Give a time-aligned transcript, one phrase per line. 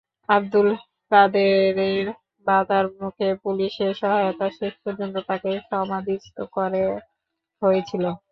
[0.29, 0.69] আবদুল
[1.11, 2.07] কাদেরের
[2.47, 6.83] বাধার মুখে পুলিশের সহায়তায় শেষ পর্যন্ত তাঁকে সমাধিস্থ করা
[7.61, 8.03] হয়েছিল।